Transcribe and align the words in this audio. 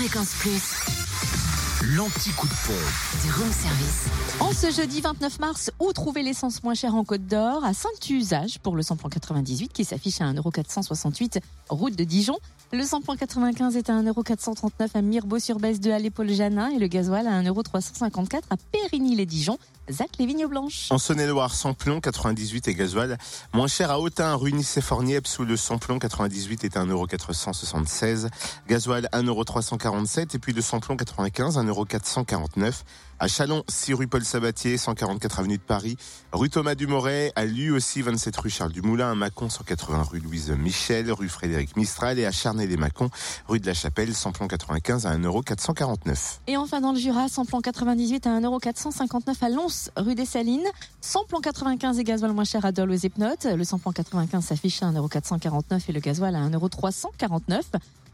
Fréquence 0.00 0.32
Plus. 0.40 1.39
L'anti-coup 1.82 2.46
de 2.46 2.52
pompe. 2.66 3.24
Du 3.24 3.32
room 3.32 3.50
service. 3.50 4.04
En 4.38 4.52
ce 4.52 4.70
jeudi 4.70 5.00
29 5.00 5.38
mars, 5.38 5.70
où 5.80 5.90
trouver 5.94 6.22
l'essence 6.22 6.62
moins 6.62 6.74
chère 6.74 6.94
en 6.94 7.04
Côte 7.04 7.26
d'Or? 7.26 7.64
À 7.64 7.72
Saint-Usage 7.72 8.58
pour 8.58 8.76
le 8.76 8.82
samplon 8.82 9.08
98 9.08 9.72
qui 9.72 9.86
s'affiche 9.86 10.20
à 10.20 10.30
1,468€ 10.30 11.40
route 11.70 11.96
de 11.96 12.04
Dijon. 12.04 12.36
Le 12.72 12.84
samplon 12.84 13.16
95 13.16 13.76
est 13.76 13.88
à 13.88 13.94
1,439€ 13.94 14.90
à 14.94 15.02
Mirbeau-sur-Besse 15.02 15.80
de 15.80 15.90
Halle 15.90 16.10
Paul 16.10 16.28
Janin 16.28 16.68
et 16.68 16.78
le 16.78 16.86
gasoil 16.86 17.26
à 17.26 17.42
1,354€ 17.42 18.42
à 18.50 18.56
Périgny-les-Dijon. 18.70 19.58
Zach 19.90 20.10
les 20.20 20.26
Vignes 20.26 20.46
Blanches. 20.46 20.86
En 20.90 20.98
Saône-et-Loire, 20.98 21.52
samplon 21.52 22.00
98 22.00 22.68
et 22.68 22.74
gasoil. 22.74 23.18
Moins 23.52 23.66
cher 23.66 23.90
à 23.90 23.98
Autun, 23.98 24.36
rue 24.36 24.52
Nice-et-Fornieps, 24.52 25.40
où 25.40 25.44
le 25.44 25.56
samplon 25.56 25.98
98 25.98 26.62
est 26.62 26.76
à 26.76 26.84
1,476€. 26.84 28.28
Gasoil 28.68 29.08
1,347€ 29.12 30.36
et 30.36 30.38
puis 30.38 30.52
le 30.52 30.62
samplon 30.62 30.96
95 30.96 31.58
1,449€ 31.70 32.82
à 33.20 33.28
Chalon, 33.28 33.62
6 33.68 33.94
rue 33.94 34.06
Paul 34.08 34.24
Sabatier, 34.24 34.78
144 34.78 35.40
avenue 35.40 35.58
de 35.58 35.62
Paris, 35.62 35.98
rue 36.32 36.48
Thomas 36.48 36.74
Dumoret, 36.74 37.32
à 37.36 37.44
lui 37.44 37.70
aussi 37.70 38.00
27 38.00 38.34
rue 38.38 38.48
Charles 38.48 38.72
Dumoulin, 38.72 39.12
à 39.12 39.14
Mâcon 39.14 39.50
180 39.50 40.04
rue 40.10 40.20
Louise 40.20 40.50
Michel, 40.50 41.12
rue 41.12 41.28
Frédéric 41.28 41.76
Mistral 41.76 42.18
et 42.18 42.24
à 42.24 42.32
Charnay-les-Mâcon, 42.32 43.10
rue 43.46 43.60
de 43.60 43.66
la 43.66 43.74
Chapelle, 43.74 44.14
samplon 44.14 44.48
95 44.48 45.04
à 45.04 45.14
1,449€. 45.18 46.38
Et 46.46 46.56
enfin 46.56 46.80
dans 46.80 46.92
le 46.92 46.98
Jura, 46.98 47.28
samplon 47.28 47.60
98 47.60 48.26
à 48.26 48.40
1,459€ 48.40 49.44
à 49.44 49.48
Lons, 49.50 49.90
rue 49.98 50.14
des 50.14 50.24
Salines, 50.24 50.68
samplon 51.02 51.40
95 51.40 51.98
et 51.98 52.04
gasoil 52.04 52.32
moins 52.32 52.44
cher 52.44 52.64
à 52.64 52.72
Dole 52.72 52.90
aux 52.90 52.94
Epnotes. 52.94 53.44
Le 53.44 53.64
samplon 53.64 53.92
95 53.92 54.42
s'affiche 54.42 54.82
à 54.82 54.86
1,449€ 54.86 55.82
et 55.88 55.92
le 55.92 56.00
gasoil 56.00 56.34
à 56.34 56.48
1,349€. 56.48 57.64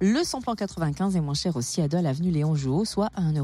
Le 0.00 0.24
samplon 0.24 0.54
95 0.54 1.14
est 1.14 1.20
moins 1.20 1.34
cher 1.34 1.56
aussi 1.56 1.80
à 1.80 1.88
Dole 1.88 2.06
avenue 2.06 2.30
Léon 2.30 2.54
Jouot, 2.56 2.84
soit 2.84 3.10
à 3.14 3.22
1,449€. 3.22 3.43